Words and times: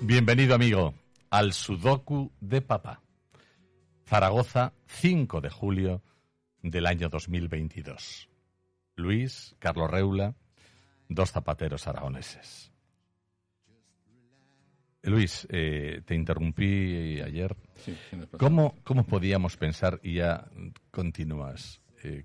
Bienvenido 0.00 0.54
amigo 0.54 0.94
al 1.30 1.52
Sudoku 1.52 2.30
de 2.40 2.60
Papá. 2.60 3.00
Zaragoza, 4.06 4.72
5 4.86 5.40
de 5.40 5.50
julio 5.50 6.02
del 6.62 6.86
año 6.86 7.08
2022. 7.08 8.28
Luis, 8.96 9.56
Carlos 9.58 9.90
Reula, 9.90 10.34
dos 11.08 11.32
zapateros 11.32 11.86
aragoneses. 11.86 12.70
Luis, 15.02 15.46
eh, 15.50 16.02
te 16.04 16.14
interrumpí 16.14 17.20
ayer. 17.20 17.56
¿Cómo, 18.38 18.76
¿Cómo, 18.84 19.04
podíamos 19.04 19.56
pensar, 19.56 20.00
y 20.02 20.14
ya 20.14 20.48
continúas 20.90 21.80
eh, 22.02 22.24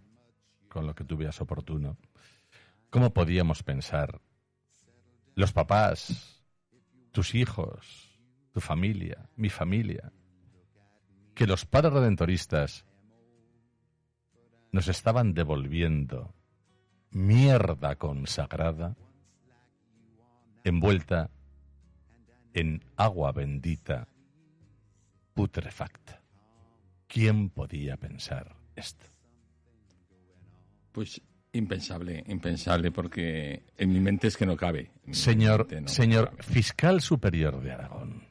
con 0.68 0.86
lo 0.86 0.96
que 0.96 1.04
tú 1.04 1.18
veas 1.18 1.40
oportuno, 1.41 1.98
cómo 2.90 3.13
podíamos 3.13 3.63
pensar 3.63 4.22
los 5.36 5.52
papás, 5.52 6.38
tus 7.12 7.35
hijos, 7.35 8.20
tu 8.52 8.62
familia, 8.62 9.29
mi 9.35 9.49
familia, 9.49 10.12
que 11.34 11.48
los 11.48 11.65
padres 11.65 11.93
redentoristas 11.93 12.85
nos 14.71 14.88
estaban 14.88 15.34
devolviendo 15.34 16.34
mierda 17.12 17.96
consagrada 17.96 18.96
envuelta 20.63 21.32
en 22.54 22.84
agua 22.98 23.32
bendita 23.32 24.07
putrefacta. 25.34 26.21
¿Quién 27.07 27.49
podía 27.49 27.98
pensar 27.98 28.55
esto? 28.76 29.07
Pues 30.91 31.21
Impensable, 31.52 32.24
impensable, 32.28 32.92
porque 32.92 33.64
en 33.76 33.92
mi 33.92 34.00
mente 34.00 34.28
es 34.28 34.38
que 34.38 34.46
no 34.46 34.55
cabe. 34.55 34.92
Señor, 35.12 35.68
señor 35.86 36.36
fiscal 36.44 37.02
superior 37.02 37.60
de 37.60 37.72
Aragón, 37.72 38.28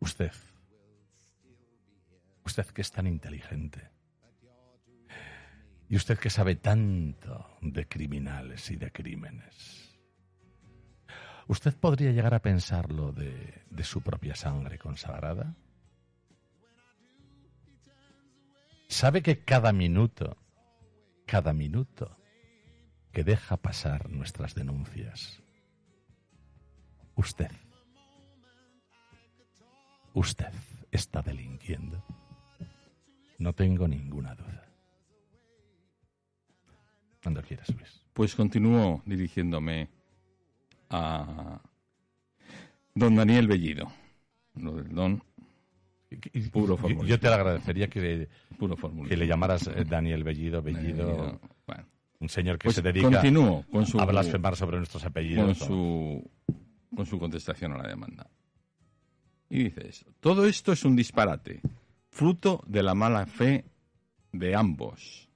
usted, 0.00 0.32
usted 2.42 2.66
que 2.68 2.80
es 2.80 2.90
tan 2.90 3.06
inteligente, 3.06 3.90
y 5.90 5.96
usted 5.96 6.18
que 6.18 6.30
sabe 6.30 6.56
tanto 6.56 7.58
de 7.60 7.86
criminales 7.86 8.70
y 8.70 8.76
de 8.76 8.90
crímenes, 8.90 9.98
¿usted 11.48 11.74
podría 11.76 12.12
llegar 12.12 12.32
a 12.32 12.40
pensarlo 12.40 13.12
de, 13.12 13.62
de 13.68 13.84
su 13.84 14.00
propia 14.00 14.34
sangre 14.34 14.78
consagrada? 14.78 15.54
¿Sabe 18.88 19.22
que 19.22 19.44
cada 19.44 19.72
minuto 19.74 20.38
cada 21.26 21.52
minuto 21.52 22.16
que 23.12 23.24
deja 23.24 23.56
pasar 23.56 24.08
nuestras 24.08 24.54
denuncias. 24.54 25.42
Usted, 27.16 27.50
usted 30.14 30.52
está 30.90 31.22
delinquiendo. 31.22 32.02
No 33.38 33.52
tengo 33.52 33.88
ninguna 33.88 34.34
duda. 34.34 34.64
Cuando 37.22 37.42
quieras, 37.42 37.68
Luis. 37.74 38.02
Pues 38.12 38.34
continúo 38.34 39.02
dirigiéndome 39.04 39.88
a 40.90 41.60
don 42.94 43.16
Daniel 43.16 43.48
Bellido. 43.48 43.90
Lo 44.54 44.76
del 44.76 44.94
don 44.94 45.22
Puro 46.52 46.78
Yo 47.04 47.18
te 47.18 47.28
agradecería 47.28 47.88
que, 47.88 48.28
que 49.08 49.16
le 49.16 49.26
llamaras 49.26 49.66
eh, 49.66 49.84
Daniel 49.84 50.22
Bellido, 50.22 50.62
Bellido, 50.62 51.40
un 52.20 52.28
señor 52.28 52.58
que 52.58 52.66
pues 52.66 52.76
se 52.76 52.82
dedica 52.82 53.22
con 53.70 53.86
su, 53.86 54.00
a 54.00 54.04
blasfemar 54.04 54.56
sobre 54.56 54.76
nuestros 54.78 55.04
apellidos. 55.04 55.58
Con 55.58 55.66
su, 55.66 56.30
con 56.94 57.06
su 57.06 57.18
contestación 57.18 57.72
a 57.72 57.78
la 57.78 57.88
demanda. 57.88 58.30
Y 59.50 59.64
dices, 59.64 60.04
todo 60.20 60.46
esto 60.46 60.72
es 60.72 60.84
un 60.84 60.96
disparate, 60.96 61.60
fruto 62.08 62.62
de 62.66 62.82
la 62.82 62.94
mala 62.94 63.26
fe 63.26 63.64
de 64.32 64.54
ambos, 64.54 65.28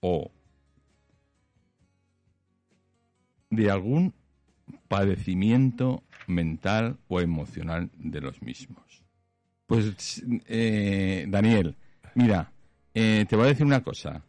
o 0.00 0.30
de 3.50 3.70
algún 3.70 4.14
padecimiento 4.88 6.02
mental 6.26 6.98
o 7.08 7.20
emocional 7.20 7.90
de 7.96 8.20
los 8.20 8.42
mismos. 8.42 9.04
Pues, 9.70 10.20
eh, 10.48 11.26
Daniel, 11.28 11.76
mira, 12.16 12.50
eh, 12.92 13.24
te 13.28 13.36
voy 13.36 13.44
a 13.44 13.48
decir 13.50 13.64
una 13.64 13.84
cosa. 13.84 14.24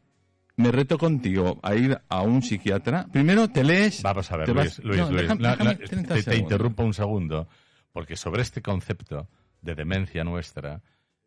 Me 0.57 0.71
reto 0.71 0.99
contigo 0.99 1.59
a 1.63 1.73
ir 1.73 1.99
a 2.09 2.21
un 2.21 2.43
psiquiatra. 2.43 3.07
Primero 3.11 3.47
te 3.47 3.63
lees. 3.63 4.03
Vamos 4.03 4.31
a 4.31 4.37
ver, 4.37 4.49
Luis, 4.49 4.77
Luis, 4.83 5.09
Luis. 5.09 6.25
te, 6.25 6.37
interrumpo 6.37 6.83
un 6.83 6.93
segundo, 6.93 7.47
porque 7.91 8.15
sobre 8.15 8.43
este 8.43 8.61
concepto 8.61 9.29
de 9.63 9.73
demencia 9.73 10.23
nuestra 10.23 10.83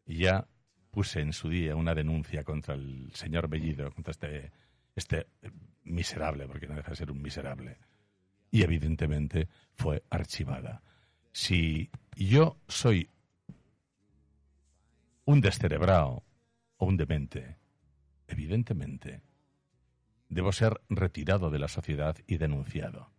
ya 0.07 0.47
puse 0.93 1.19
en 1.21 1.33
su 1.33 1.49
día 1.49 1.75
una 1.75 1.93
denuncia 1.93 2.45
contra 2.45 2.75
el 2.77 3.11
señor 3.15 3.49
Bellido, 3.49 3.91
contra 3.91 4.13
este, 4.13 4.53
este 4.95 5.27
miserable, 5.83 6.47
porque 6.47 6.69
no 6.69 6.77
deja 6.77 6.91
de 6.91 6.97
ser 6.97 7.11
un 7.11 7.21
miserable. 7.21 7.79
Y 8.53 8.63
evidentemente 8.63 9.49
fue 9.75 10.05
archivada. 10.09 10.83
Si 11.33 11.91
yo 12.15 12.59
soy 12.69 13.09
un 15.25 15.41
descerebrado 15.41 16.25
o 16.77 16.87
un 16.87 16.97
demente, 16.97 17.59
evidentemente, 18.29 19.23
debo 20.29 20.53
ser 20.53 20.81
retirado 20.89 21.51
de 21.51 21.59
la 21.59 21.69
sociedad 21.69 22.17
y 22.27 22.37
denunciado. 22.37 23.11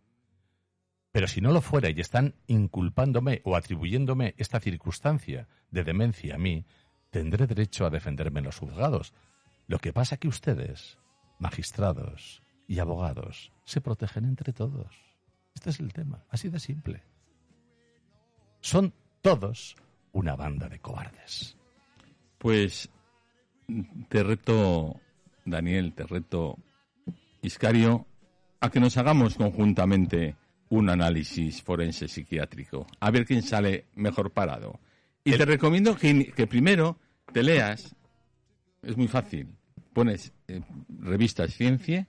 Pero 1.12 1.28
si 1.28 1.40
no 1.40 1.52
lo 1.52 1.62
fuera 1.62 1.88
y 1.88 1.98
están 2.00 2.34
inculpándome 2.46 3.40
o 3.44 3.56
atribuyéndome 3.56 4.34
esta 4.36 4.60
circunstancia 4.60 5.48
de 5.70 5.82
demencia 5.82 6.34
a 6.34 6.38
mí, 6.38 6.66
tendré 7.10 7.46
derecho 7.46 7.86
a 7.86 7.90
defenderme 7.90 8.40
en 8.40 8.44
los 8.44 8.58
juzgados. 8.58 9.14
Lo 9.66 9.78
que 9.78 9.94
pasa 9.94 10.18
que 10.18 10.28
ustedes, 10.28 10.98
magistrados 11.38 12.42
y 12.68 12.80
abogados, 12.80 13.50
se 13.64 13.80
protegen 13.80 14.26
entre 14.26 14.52
todos. 14.52 14.94
Este 15.54 15.70
es 15.70 15.80
el 15.80 15.94
tema, 15.94 16.24
así 16.28 16.50
de 16.50 16.60
simple. 16.60 17.02
Son 18.60 18.92
todos 19.22 19.74
una 20.12 20.36
banda 20.36 20.68
de 20.68 20.80
cobardes. 20.80 21.56
Pues 22.38 22.90
te 24.08 24.22
reto, 24.22 25.00
Daniel, 25.44 25.92
te 25.94 26.04
reto, 26.04 26.58
Iscario, 27.42 28.06
a 28.60 28.70
que 28.70 28.80
nos 28.80 28.96
hagamos 28.96 29.36
conjuntamente 29.36 30.36
un 30.68 30.90
análisis 30.90 31.62
forense 31.62 32.08
psiquiátrico, 32.08 32.86
a 33.00 33.10
ver 33.10 33.24
quién 33.24 33.42
sale 33.42 33.86
mejor 33.94 34.32
parado. 34.32 34.80
Y 35.24 35.32
te 35.32 35.44
recomiendo 35.44 35.96
que, 35.96 36.46
primero 36.48 36.98
te 37.32 37.42
leas, 37.42 37.94
es 38.82 38.96
muy 38.96 39.08
fácil, 39.08 39.48
pones 39.92 40.32
eh, 40.48 40.60
revistas 41.00 41.52
Ciencia 41.52 42.06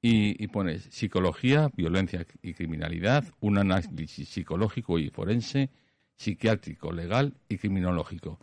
y, 0.00 0.42
y, 0.42 0.48
pones 0.48 0.84
Psicología, 0.90 1.70
Violencia 1.74 2.26
y 2.42 2.54
Criminalidad, 2.54 3.24
un 3.40 3.58
análisis 3.58 4.28
psicológico 4.28 4.98
y 4.98 5.10
forense, 5.10 5.70
psiquiátrico, 6.16 6.92
legal 6.92 7.34
y 7.48 7.58
criminológico. 7.58 8.38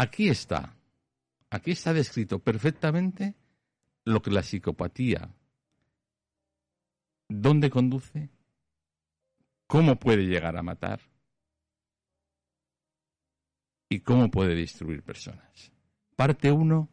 Aquí 0.00 0.30
está, 0.30 0.74
aquí 1.50 1.72
está 1.72 1.92
descrito 1.92 2.38
perfectamente 2.38 3.34
lo 4.06 4.22
que 4.22 4.30
la 4.30 4.42
psicopatía, 4.42 5.28
dónde 7.28 7.68
conduce, 7.68 8.30
cómo 9.66 9.96
puede 9.96 10.22
llegar 10.22 10.56
a 10.56 10.62
matar 10.62 11.02
y 13.90 14.00
cómo 14.00 14.30
puede 14.30 14.54
destruir 14.54 15.02
personas. 15.02 15.70
Parte 16.16 16.50
1, 16.50 16.88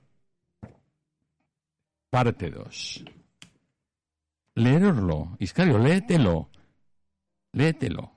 parte 2.09 2.51
2. 2.51 3.06
Leeroslo, 4.56 5.38
Iscario, 5.39 5.80
léetelo, 5.80 6.50
léetelo. 7.54 8.12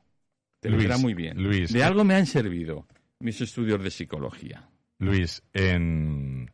Te 0.59 0.69
lo 0.69 0.79
dirá 0.79 0.99
muy 0.99 1.15
bien. 1.15 1.41
Luis, 1.41 1.73
de 1.73 1.85
algo 1.85 2.03
me 2.03 2.17
han 2.17 2.27
servido 2.27 2.89
mis 3.21 3.41
estudios 3.41 3.81
de 3.85 3.93
psicología. 3.93 4.69
Luis, 5.01 5.43
en, 5.55 6.53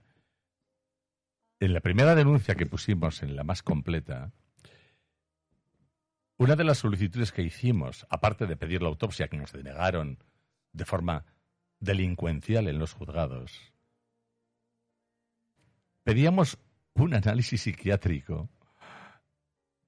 en 1.59 1.73
la 1.73 1.81
primera 1.81 2.15
denuncia 2.15 2.55
que 2.55 2.65
pusimos, 2.65 3.25
en 3.25 3.35
la 3.35 3.43
más 3.43 3.65
completa, 3.65 4.31
una 6.37 6.55
de 6.55 6.63
las 6.63 6.79
solicitudes 6.79 7.33
que 7.33 7.43
hicimos, 7.43 8.07
aparte 8.09 8.47
de 8.47 8.57
pedir 8.57 8.83
la 8.83 8.89
autopsia 8.89 9.27
que 9.27 9.37
nos 9.37 9.51
denegaron 9.51 10.23
de 10.73 10.85
forma 10.85 11.25
delincuencial 11.81 12.69
en 12.69 12.79
los 12.79 12.93
juzgados, 12.93 13.73
pedíamos 16.05 16.57
un 16.95 17.15
análisis 17.15 17.63
psiquiátrico 17.63 18.49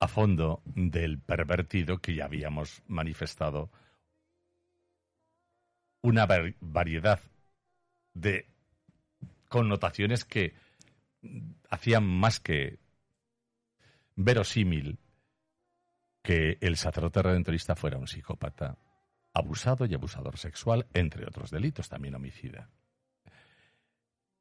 a 0.01 0.09
fondo 0.09 0.63
del 0.65 1.21
pervertido 1.21 1.99
que 1.99 2.17
ya 2.17 2.25
habíamos 2.25 2.83
manifestado 2.89 3.71
una 6.03 6.27
variedad 6.27 7.21
de 8.15 8.47
connotaciones 9.49 10.25
que 10.25 10.55
hacían 11.71 12.05
más 12.05 12.41
que 12.41 12.79
verosímil 14.17 14.99
que 16.23 16.59
el 16.61 16.77
sacerdote 16.77 17.23
redentorista 17.23 17.75
fuera 17.77 17.99
un 17.99 18.07
psicópata, 18.07 18.77
abusado 19.33 19.87
y 19.87 19.95
abusador 19.95 20.37
sexual, 20.37 20.87
entre 20.93 21.25
otros 21.25 21.51
delitos, 21.51 21.89
también 21.89 22.15
homicida. 22.15 22.69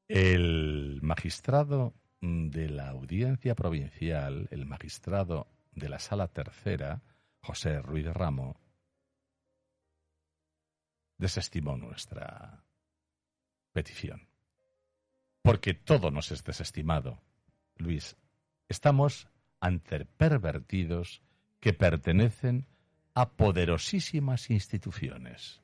El 0.07 0.99
magistrado 1.01 1.93
de 2.21 2.69
la 2.69 2.89
audiencia 2.89 3.55
provincial, 3.55 4.47
el 4.51 4.65
magistrado 4.65 5.47
de 5.71 5.89
la 5.89 5.99
sala 5.99 6.27
tercera, 6.27 7.01
José 7.41 7.81
Ruiz 7.81 8.07
Ramo, 8.07 8.59
desestimó 11.17 11.77
nuestra 11.77 12.63
petición. 13.77 14.27
Porque 15.43 15.75
todo 15.75 16.09
nos 16.09 16.31
es 16.31 16.43
desestimado. 16.43 17.21
Luis, 17.75 18.17
estamos 18.67 19.27
ante 19.59 20.03
pervertidos 20.03 21.21
que 21.59 21.73
pertenecen 21.73 22.65
a 23.13 23.29
poderosísimas 23.29 24.49
instituciones. 24.49 25.61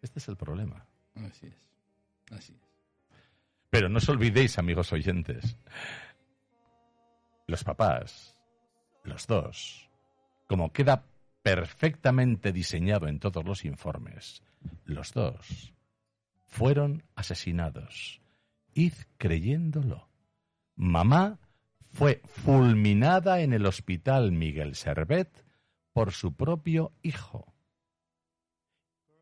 Este 0.00 0.18
es 0.18 0.28
el 0.28 0.36
problema. 0.38 0.86
Así 1.16 1.48
es. 1.48 2.32
Así 2.32 2.54
es. 2.54 2.60
Pero 3.68 3.90
no 3.90 3.98
os 3.98 4.08
olvidéis, 4.08 4.58
amigos 4.58 4.90
oyentes, 4.94 5.58
los 7.46 7.64
papás, 7.64 8.34
los 9.04 9.26
dos, 9.26 9.90
como 10.46 10.72
queda 10.72 11.04
perfectamente 11.42 12.50
diseñado 12.50 13.08
en 13.08 13.18
todos 13.18 13.44
los 13.44 13.66
informes, 13.66 14.42
los 14.86 15.12
dos 15.12 15.74
fueron 16.48 17.04
asesinados. 17.14 18.20
Id 18.74 18.94
creyéndolo. 19.18 20.08
Mamá 20.74 21.38
fue 21.92 22.20
fulminada 22.24 23.40
en 23.40 23.52
el 23.52 23.66
hospital 23.66 24.32
Miguel 24.32 24.74
Servet 24.74 25.44
por 25.92 26.12
su 26.12 26.34
propio 26.34 26.92
hijo. 27.02 27.54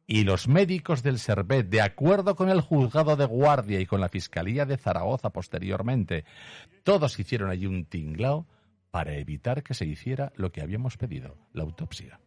Y 0.07 0.23
los 0.23 0.47
médicos 0.47 1.03
del 1.03 1.19
Servet, 1.19 1.69
de 1.69 1.81
acuerdo 1.81 2.37
con 2.37 2.49
el 2.49 2.61
juzgado 2.61 3.17
de 3.17 3.25
guardia 3.25 3.81
y 3.81 3.87
con 3.87 4.01
la 4.01 4.09
Fiscalía 4.09 4.65
de 4.65 4.77
Zaragoza 4.77 5.31
posteriormente, 5.31 6.25
todos 6.85 7.19
hicieron 7.19 7.51
allí 7.51 7.67
un 7.67 7.87
tinglao 7.87 8.47
para 8.93 9.15
evitar 9.15 9.65
que 9.65 9.75
se 9.75 9.85
hiciera 9.85 10.33
lo 10.37 10.53
que 10.53 10.63
habíamos 10.63 10.97
pedido, 10.97 11.37
la 11.53 11.65
autopsia, 11.65 12.21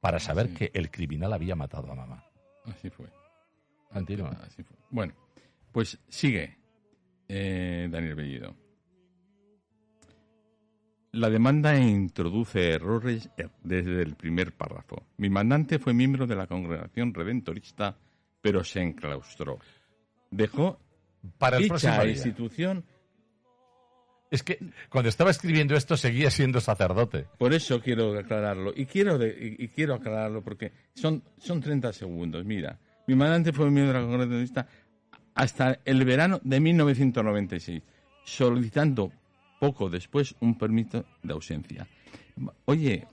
para 0.00 0.18
saber 0.18 0.52
que 0.54 0.72
el 0.74 0.90
criminal 0.90 1.32
había 1.32 1.54
matado 1.54 1.92
a 1.92 1.94
mamá. 1.94 2.24
Así 2.64 2.90
fue. 2.90 3.19
Así 3.90 4.62
fue. 4.62 4.76
Bueno, 4.90 5.14
pues 5.72 5.98
sigue 6.08 6.56
eh, 7.28 7.88
Daniel 7.90 8.14
Bellido. 8.14 8.56
La 11.12 11.28
demanda 11.28 11.76
introduce 11.76 12.72
errores 12.72 13.30
desde 13.64 14.02
el 14.02 14.14
primer 14.14 14.52
párrafo. 14.52 15.06
Mi 15.16 15.28
mandante 15.28 15.80
fue 15.80 15.92
miembro 15.92 16.26
de 16.26 16.36
la 16.36 16.46
congregación 16.46 17.12
redentorista, 17.12 17.96
pero 18.40 18.62
se 18.62 18.80
enclaustró. 18.80 19.58
Dejó 20.30 20.78
para 21.38 21.56
el 21.56 21.64
dicha 21.64 22.06
institución. 22.06 22.84
Es 24.30 24.44
que 24.44 24.58
cuando 24.88 25.08
estaba 25.08 25.32
escribiendo 25.32 25.74
esto 25.74 25.96
seguía 25.96 26.30
siendo 26.30 26.60
sacerdote. 26.60 27.26
Por 27.38 27.52
eso 27.52 27.80
quiero 27.80 28.16
aclararlo. 28.16 28.72
Y 28.74 28.86
quiero, 28.86 29.18
y, 29.26 29.68
quiero 29.68 29.94
aclararlo 29.94 30.42
porque 30.42 30.70
son, 30.94 31.24
son 31.38 31.60
30 31.60 31.92
segundos. 31.92 32.44
Mira, 32.44 32.78
mi 33.10 33.16
mandante 33.16 33.52
fue 33.52 33.68
miembro 33.72 33.92
de 33.92 33.98
la 33.98 34.06
congregación 34.06 34.30
redentorista 34.30 34.68
hasta 35.34 35.80
el 35.84 36.04
verano 36.04 36.40
de 36.44 36.60
1996, 36.60 37.82
solicitando 38.24 39.10
poco 39.58 39.90
después 39.90 40.36
un 40.38 40.56
permiso 40.56 41.04
de 41.20 41.32
ausencia. 41.32 41.88
Oye, 42.66 43.08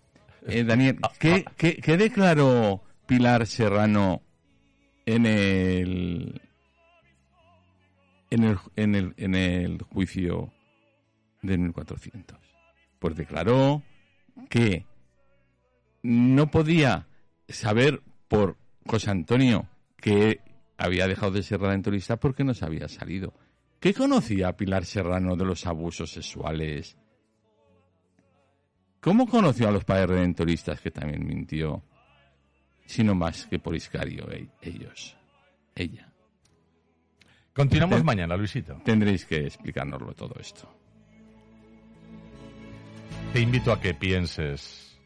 eh, 0.45 0.63
Daniel, 0.63 0.99
¿qué, 1.17 1.45
qué, 1.57 1.97
declaró 1.97 2.83
Pilar 3.07 3.47
Serrano 3.47 4.21
en 5.07 5.25
el, 5.25 6.41
en 8.29 8.43
el, 8.43 8.57
en 8.75 8.95
el, 8.95 9.13
en 9.17 9.33
el 9.33 9.81
juicio 9.81 10.53
de 11.41 11.57
1400? 11.57 12.37
Pues 12.99 13.15
declaró 13.15 13.81
que 14.47 14.85
no 16.03 16.51
podía 16.51 17.07
saber 17.49 18.03
por 18.27 18.57
José 18.85 19.09
Antonio 19.09 19.67
que 19.97 20.41
había 20.77 21.07
dejado 21.07 21.31
de 21.33 21.43
ser 21.43 21.59
redentorista 21.59 22.17
porque 22.17 22.43
no 22.43 22.53
se 22.53 22.65
había 22.65 22.87
salido. 22.87 23.33
¿Qué 23.79 23.93
conocía 23.93 24.55
Pilar 24.55 24.85
Serrano 24.85 25.35
de 25.35 25.45
los 25.45 25.65
abusos 25.65 26.11
sexuales? 26.11 26.97
¿Cómo 29.01 29.27
conoció 29.27 29.67
a 29.67 29.71
los 29.71 29.83
padres 29.83 30.09
redentoristas 30.09 30.81
que 30.81 30.91
también 30.91 31.25
mintió? 31.25 31.83
Sino 32.85 33.15
más 33.15 33.45
que 33.45 33.59
por 33.59 33.75
Iscario, 33.75 34.31
e-, 34.31 34.49
ellos. 34.61 35.15
Ella. 35.75 36.11
Continuamos 37.53 38.03
mañana, 38.03 38.35
Luisito. 38.37 38.81
Tendréis 38.83 39.25
que 39.25 39.45
explicárnoslo 39.45 40.13
todo 40.13 40.35
esto. 40.39 40.71
Te 43.33 43.41
invito 43.41 43.71
a 43.71 43.81
que 43.81 43.93
pienses, 43.93 44.97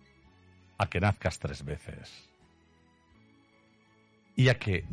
a 0.77 0.87
que 0.87 0.99
nazcas 0.99 1.39
tres 1.39 1.63
veces 1.63 2.30
y 4.35 4.49
a 4.49 4.57
que, 4.57 4.85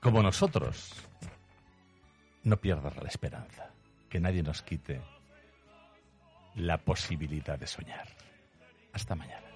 como 0.00 0.22
nosotros, 0.22 0.92
no 2.44 2.56
pierdas 2.56 2.96
la 2.96 3.08
esperanza, 3.08 3.70
que 4.08 4.20
nadie 4.20 4.42
nos 4.42 4.62
quite 4.62 5.00
la 6.56 6.78
posibilidad 6.78 7.58
de 7.58 7.66
soñar. 7.66 8.08
Hasta 8.92 9.14
mañana. 9.14 9.46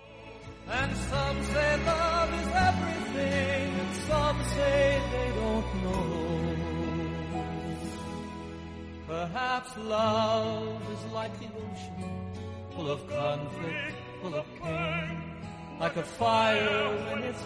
And 0.67 0.97
some 0.97 1.45
say 1.53 1.77
love 1.85 2.33
is 2.41 2.49
everything, 2.55 3.81
and 3.81 3.95
some 4.09 4.45
say 4.55 5.01
they 5.13 5.31
don't 5.35 5.83
know. 5.83 6.15
Perhaps 9.07 9.77
love 9.77 10.81
is 10.93 11.13
like 11.13 11.39
the 11.39 11.47
ocean, 11.47 12.33
full 12.75 12.91
of 12.91 13.07
conflict, 13.09 13.97
full 14.23 14.35
of 14.35 14.47
pain, 14.63 15.23
like 15.79 15.97
a 15.97 16.03
fire 16.03 16.89
when 17.07 17.23
it's 17.25 17.43